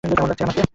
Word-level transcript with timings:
কেমন 0.03 0.27
লাগছে 0.27 0.43
আমাকে? 0.43 0.61